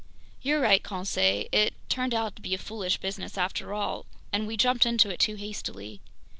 [0.41, 4.57] "You're right, Conseil, it turned out to be a foolish business after all, and we
[4.57, 6.01] jumped into it too hastily.